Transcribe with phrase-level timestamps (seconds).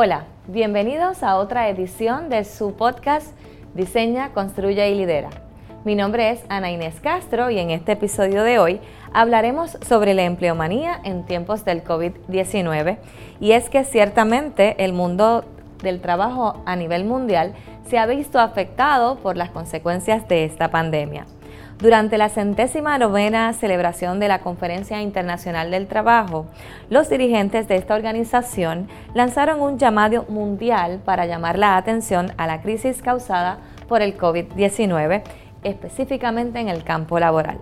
[0.00, 3.36] Hola, bienvenidos a otra edición de su podcast
[3.74, 5.30] Diseña, Construye y Lidera.
[5.84, 8.80] Mi nombre es Ana Inés Castro y en este episodio de hoy
[9.12, 12.98] hablaremos sobre la empleomanía en tiempos del COVID-19
[13.40, 15.44] y es que ciertamente el mundo
[15.82, 17.54] del trabajo a nivel mundial
[17.88, 21.26] se ha visto afectado por las consecuencias de esta pandemia.
[21.78, 26.46] Durante la centésima novena celebración de la Conferencia Internacional del Trabajo,
[26.90, 32.62] los dirigentes de esta organización lanzaron un llamado mundial para llamar la atención a la
[32.62, 35.22] crisis causada por el COVID-19,
[35.62, 37.58] específicamente en el campo laboral.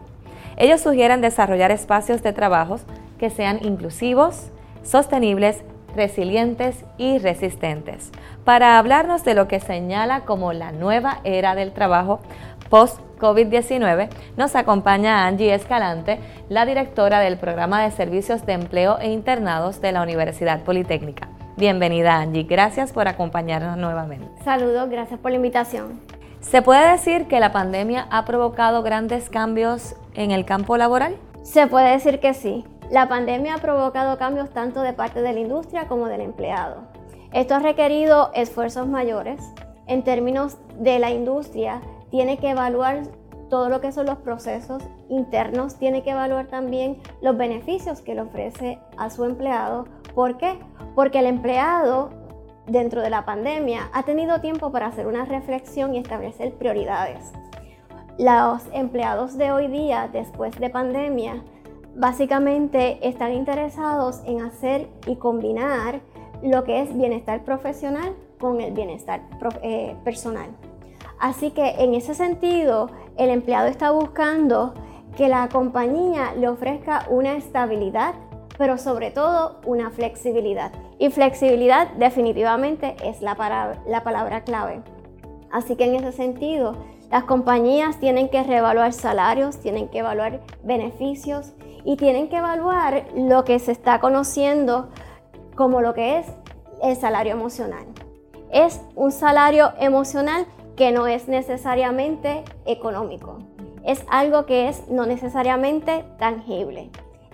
[0.57, 2.79] Ellos sugieren desarrollar espacios de trabajo
[3.19, 4.51] que sean inclusivos,
[4.83, 5.63] sostenibles,
[5.95, 8.13] resilientes y resistentes.
[8.45, 12.21] Para hablarnos de lo que señala como la nueva era del trabajo
[12.69, 16.19] post COVID-19, nos acompaña Angie Escalante,
[16.49, 21.29] la directora del programa de servicios de empleo e internados de la Universidad Politécnica.
[21.57, 24.29] Bienvenida Angie, gracias por acompañarnos nuevamente.
[24.45, 26.01] Saludos, gracias por la invitación.
[26.41, 31.17] ¿Se puede decir que la pandemia ha provocado grandes cambios en el campo laboral?
[31.43, 32.65] Se puede decir que sí.
[32.91, 36.83] La pandemia ha provocado cambios tanto de parte de la industria como del empleado.
[37.33, 39.41] Esto ha requerido esfuerzos mayores.
[39.89, 43.03] En términos de la industria, tiene que evaluar
[43.49, 48.23] todo lo que son los procesos internos, tiene que evaluar también los beneficios que le
[48.23, 49.87] ofrece a su empleado.
[50.15, 50.59] ¿Por qué?
[50.95, 52.11] Porque el empleado
[52.67, 57.33] dentro de la pandemia ha tenido tiempo para hacer una reflexión y establecer prioridades.
[58.19, 61.43] Los empleados de hoy día, después de pandemia,
[61.95, 66.01] básicamente están interesados en hacer y combinar
[66.43, 69.23] lo que es bienestar profesional con el bienestar
[69.63, 70.49] eh, personal.
[71.19, 74.75] Así que en ese sentido, el empleado está buscando
[75.17, 78.15] que la compañía le ofrezca una estabilidad,
[78.59, 80.73] pero sobre todo una flexibilidad.
[80.99, 84.83] Y flexibilidad definitivamente es la, palabra clave.
[85.51, 86.77] Así que en ese sentido,
[87.11, 91.53] las compañías tienen que reevaluar salarios, tienen que evaluar beneficios
[91.85, 94.91] y tienen que evaluar lo que se está conociendo
[95.55, 96.27] como lo que es
[96.83, 97.87] el salario emocional.
[98.51, 103.39] Es un salario emocional que no es necesariamente económico.
[103.85, 106.91] Es algo que es no necesariamente tangible.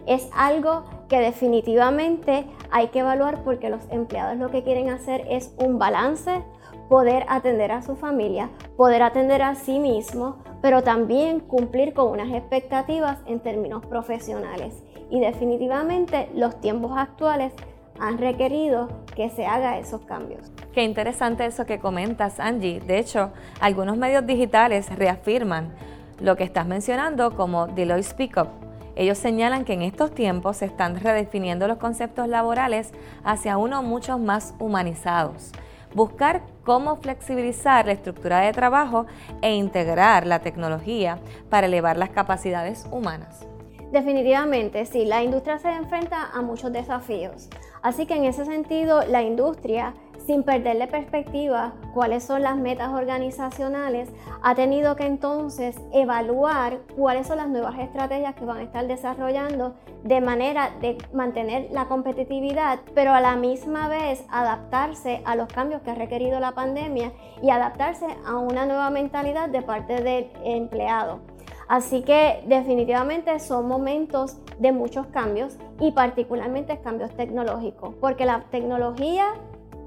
[0.07, 5.55] Es algo que definitivamente hay que evaluar porque los empleados lo que quieren hacer es
[5.59, 6.43] un balance,
[6.89, 12.33] poder atender a su familia, poder atender a sí mismo, pero también cumplir con unas
[12.33, 14.83] expectativas en términos profesionales.
[15.11, 17.53] Y definitivamente los tiempos actuales
[17.99, 20.51] han requerido que se haga esos cambios.
[20.73, 22.81] Qué interesante eso que comentas, Angie.
[22.81, 25.75] De hecho, algunos medios digitales reafirman
[26.19, 28.49] lo que estás mencionando como Deloitte Speak Up.
[28.97, 32.91] Ellos señalan que en estos tiempos se están redefiniendo los conceptos laborales
[33.23, 35.53] hacia unos mucho más humanizados.
[35.95, 39.05] Buscar cómo flexibilizar la estructura de trabajo
[39.43, 41.19] e integrar la tecnología
[41.51, 43.47] para elevar las capacidades humanas.
[43.93, 47.51] Definitivamente, sí, la industria se enfrenta a muchos desafíos.
[47.83, 49.93] Así que en ese sentido, la industria,
[50.27, 54.09] sin perderle perspectiva cuáles son las metas organizacionales,
[54.43, 59.75] ha tenido que entonces evaluar cuáles son las nuevas estrategias que van a estar desarrollando
[60.05, 65.83] de manera de mantener la competitividad, pero a la misma vez adaptarse a los cambios
[65.83, 67.13] que ha requerido la pandemia
[67.43, 71.21] y adaptarse a una nueva mentalidad de parte del empleado.
[71.69, 79.25] Así que definitivamente son momentos de muchos cambios y particularmente cambios tecnológicos, porque la tecnología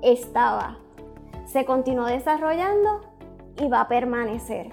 [0.02, 0.78] estaba,
[1.46, 3.02] se continuó desarrollando
[3.58, 4.70] y va a permanecer,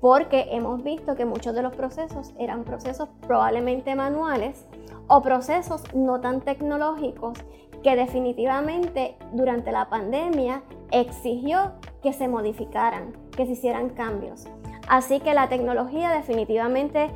[0.00, 4.66] porque hemos visto que muchos de los procesos eran procesos probablemente manuales
[5.08, 7.38] o procesos no tan tecnológicos
[7.82, 14.46] que definitivamente durante la pandemia exigió que se modificaran, que se hicieran cambios.
[14.88, 17.10] Así que la tecnología definitivamente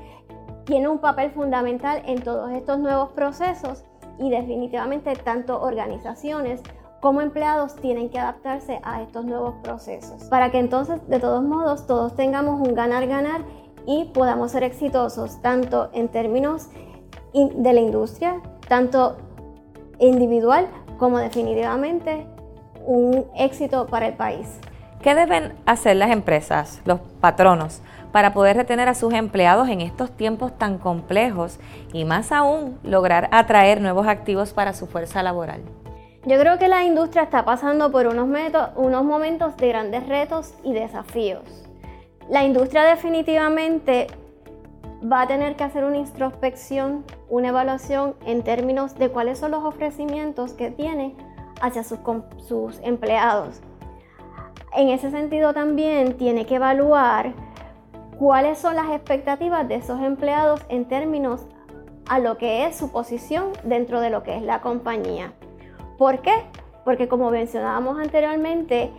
[0.64, 3.84] tiene un papel fundamental en todos estos nuevos procesos
[4.18, 6.62] y definitivamente tanto organizaciones
[7.00, 11.86] como empleados tienen que adaptarse a estos nuevos procesos para que entonces de todos modos
[11.86, 13.42] todos tengamos un ganar-ganar
[13.86, 16.68] y podamos ser exitosos tanto en términos
[17.32, 19.18] de la industria, tanto
[19.98, 20.66] individual
[20.98, 22.26] como definitivamente
[22.86, 24.58] un éxito para el país.
[25.02, 30.10] ¿Qué deben hacer las empresas, los patronos, para poder retener a sus empleados en estos
[30.10, 31.60] tiempos tan complejos
[31.92, 35.60] y más aún lograr atraer nuevos activos para su fuerza laboral?
[36.26, 41.44] Yo creo que la industria está pasando por unos, momentos de grandes retos y desafíos.
[42.28, 44.08] La industria definitivamente
[45.00, 49.62] va a tener que hacer una introspección, una evaluación en términos de cuáles son los
[49.62, 51.14] ofrecimientos que tiene
[51.60, 52.00] hacia sus,
[52.38, 53.60] sus empleados.
[54.74, 57.34] En ese sentido también tiene que evaluar
[58.18, 61.46] cuáles son las expectativas de esos empleados en términos
[62.08, 65.32] a lo que es su posición dentro de lo que es la compañía.
[65.98, 66.32] ¿Por qué?
[66.84, 68.90] Porque como mencionábamos anteriormente,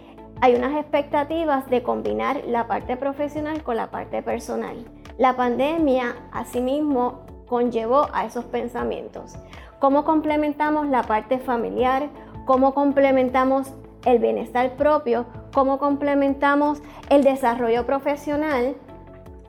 [0.41, 4.75] hay unas expectativas de combinar la parte profesional con la parte personal.
[5.17, 9.35] La pandemia, asimismo, conllevó a esos pensamientos.
[9.79, 12.09] ¿Cómo complementamos la parte familiar?
[12.45, 13.73] ¿Cómo complementamos
[14.05, 15.25] el bienestar propio?
[15.53, 18.75] ¿Cómo complementamos el desarrollo profesional?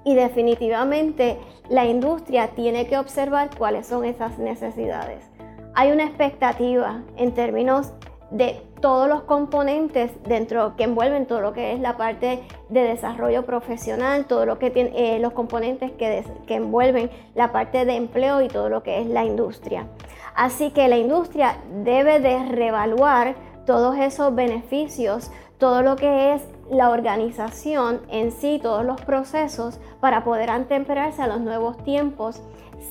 [0.05, 5.29] Y definitivamente la industria tiene que observar cuáles son esas necesidades.
[5.75, 7.93] Hay una expectativa en términos
[8.31, 13.44] de todos los componentes dentro que envuelven todo lo que es la parte de desarrollo
[13.44, 18.43] profesional, todo lo que tiene eh, los componentes que, que envuelven la parte de empleo
[18.43, 19.88] y todo lo que es la industria.
[20.35, 23.35] Así que la industria debe de reevaluar
[23.67, 30.25] todos esos beneficios, todo lo que es la organización en sí, todos los procesos para
[30.25, 32.43] poder antemperarse a los nuevos tiempos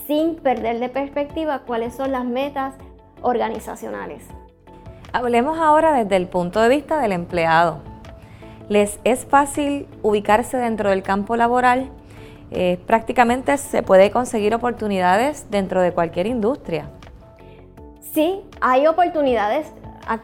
[0.08, 2.76] sin perder de perspectiva cuáles son las metas
[3.22, 4.24] organizacionales.
[5.14, 7.80] Hablemos ahora desde el punto de vista del empleado.
[8.70, 11.90] ¿Les es fácil ubicarse dentro del campo laboral?
[12.52, 16.90] Eh, prácticamente se puede conseguir oportunidades dentro de cualquier industria.
[18.14, 19.68] Sí, hay oportunidades.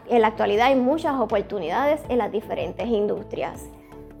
[0.08, 3.68] En la actualidad hay muchas oportunidades en las diferentes industrias.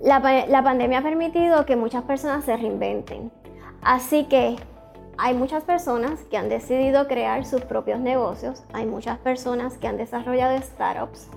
[0.00, 3.32] La, pandemia ha permitido que muchas personas se reinventen.
[3.80, 4.56] Así que
[5.16, 9.96] hay muchas personas que han decidido crear sus propios negocios, hay muchas personas que han
[9.96, 11.28] desarrollado startups,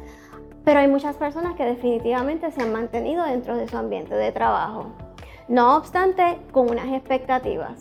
[0.65, 4.88] pero hay muchas personas que definitivamente se han mantenido dentro de su ambiente de trabajo.
[5.47, 7.79] No obstante, con unas expectativas.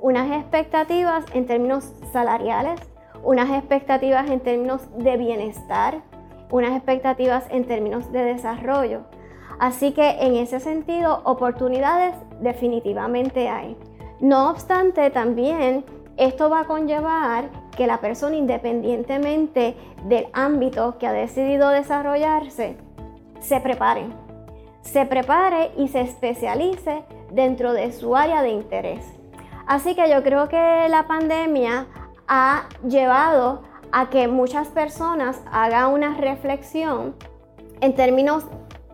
[0.00, 2.80] Unas expectativas en términos salariales,
[3.22, 6.02] unas expectativas en términos de bienestar,
[6.50, 9.00] unas expectativas en términos de desarrollo.
[9.58, 13.76] Así que en ese sentido, oportunidades definitivamente hay.
[14.20, 15.84] No obstante, también
[16.16, 22.76] esto va a conllevar que la persona, independientemente del ámbito que ha decidido desarrollarse,
[23.40, 24.06] se prepare.
[24.82, 27.02] Se prepare y se especialice
[27.32, 29.04] dentro de su área de interés.
[29.66, 31.86] Así que yo creo que la pandemia
[32.28, 33.62] ha llevado
[33.92, 37.14] a que muchas personas hagan una reflexión
[37.80, 38.44] en términos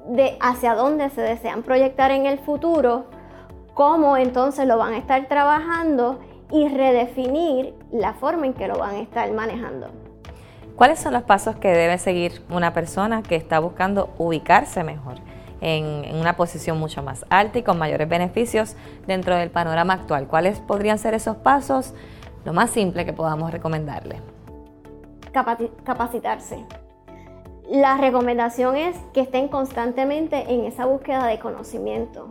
[0.08, 3.06] de hacia dónde se desean proyectar en el futuro
[3.74, 6.20] cómo entonces lo van a estar trabajando
[6.50, 9.88] y redefinir la forma en que lo van a estar manejando.
[10.76, 15.16] ¿Cuáles son los pasos que debe seguir una persona que está buscando ubicarse mejor
[15.60, 18.76] en, una posición mucho más alta y con mayores beneficios
[19.06, 20.26] dentro del panorama actual?
[20.26, 21.94] ¿Cuáles podrían ser esos pasos?
[22.44, 24.20] Lo más simple que podamos recomendarle.
[25.84, 26.64] Capacitarse.
[27.70, 32.30] La recomendación es que estén constantemente en esa búsqueda de conocimiento,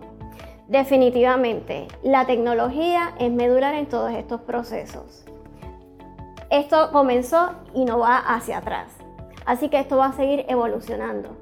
[0.72, 5.26] Definitivamente, la tecnología es medular en todos estos procesos.
[6.50, 8.88] Esto comenzó y no va hacia atrás.
[9.46, 11.36] Así que esto va a seguir evolucionando.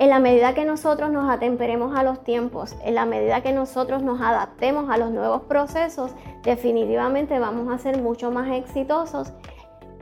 [0.00, 4.02] En la medida que nosotros nos atemperemos a los tiempos, en la medida que nosotros
[4.02, 9.34] nos adaptemos a los nuevos procesos, definitivamente vamos a ser mucho más exitosos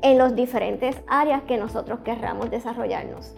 [0.01, 3.35] en las diferentes áreas que nosotros querramos desarrollarnos.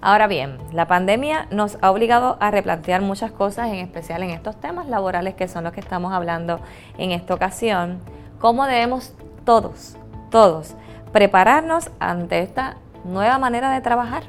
[0.00, 4.60] Ahora bien, la pandemia nos ha obligado a replantear muchas cosas, en especial en estos
[4.60, 6.60] temas laborales que son los que estamos hablando
[6.98, 7.98] en esta ocasión.
[8.38, 9.96] ¿Cómo debemos todos,
[10.30, 10.76] todos,
[11.10, 14.22] prepararnos ante esta nueva manera de trabajar?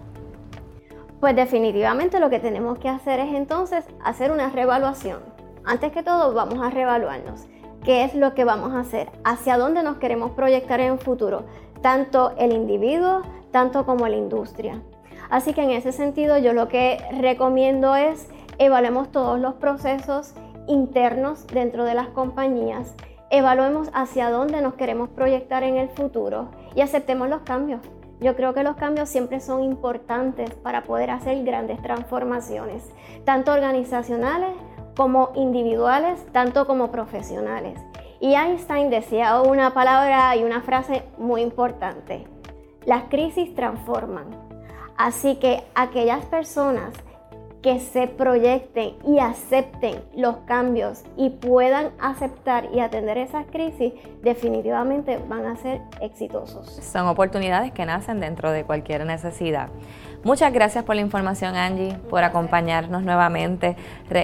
[1.22, 5.20] Pues definitivamente lo que tenemos que hacer es entonces hacer una reevaluación.
[5.64, 7.46] Antes que todo vamos a reevaluarnos.
[7.84, 9.12] ¿Qué es lo que vamos a hacer?
[9.24, 11.44] ¿Hacia dónde nos queremos proyectar en el futuro?
[11.82, 14.82] Tanto el individuo, tanto como la industria.
[15.30, 20.34] Así que en ese sentido yo lo que recomiendo es evaluemos todos los procesos
[20.68, 22.96] internos dentro de las compañías,
[23.30, 27.82] evaluemos hacia dónde nos queremos proyectar en el futuro y aceptemos los cambios.
[28.22, 32.90] Yo creo que los cambios siempre son importantes para poder hacer grandes transformaciones,
[33.26, 34.52] tanto organizacionales
[34.96, 37.80] como individuales, tanto como profesionales.
[38.20, 42.28] Y Einstein decía una palabra y una frase muy importante.
[42.86, 44.52] Las crisis transforman,
[45.02, 46.94] Así que aquellas personas
[47.62, 55.20] que se proyecten y acepten los cambios y puedan aceptar y atender esas crisis, definitivamente
[55.30, 56.68] van a ser exitosos.
[56.68, 59.70] Son oportunidades que nacen dentro de cualquier necesidad.
[60.24, 63.76] Muchas gracias por la información, Angie, por acompañarnos nuevamente.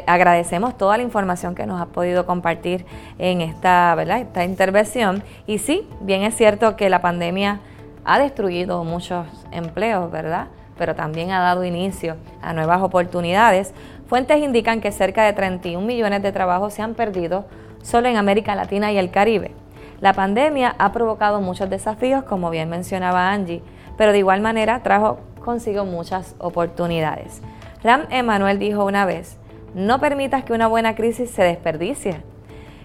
[0.06, 2.86] agradecemos toda la información que nos has podido compartir
[3.18, 4.20] en esta, ¿verdad?
[4.20, 5.24] esta intervención.
[5.48, 7.62] Y sí, bien es cierto que la pandemia
[8.06, 10.48] ha destruido muchos empleos, ¿verdad?
[10.78, 13.74] Pero también ha dado inicio a nuevas oportunidades.
[14.08, 17.46] Fuentes indican que cerca de 31 millones de trabajos se han perdido
[17.82, 19.52] solo en América Latina y el Caribe.
[20.00, 23.64] La pandemia ha provocado muchos desafíos, como bien mencionaba Angie,
[23.98, 27.42] pero de igual manera trajo consigo muchas oportunidades.
[27.84, 29.38] Ram Emanuel dijo una vez,
[29.74, 32.22] no permitas que una buena crisis se desperdicie.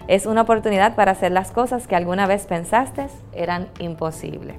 [0.07, 4.55] Es una oportunidad para hacer las cosas que alguna vez pensaste eran imposibles.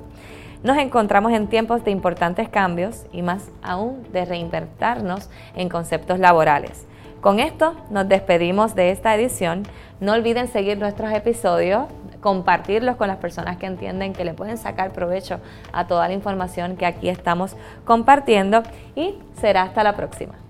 [0.64, 6.86] Nos encontramos en tiempos de importantes cambios y más aún de reinventarnos en conceptos laborales.
[7.20, 9.64] Con esto nos despedimos de esta edición.
[10.00, 11.84] No olviden seguir nuestros episodios,
[12.22, 15.38] compartirlos con las personas que entienden que le pueden sacar provecho
[15.70, 18.62] a toda la información que aquí estamos compartiendo
[18.96, 20.43] y será hasta la próxima.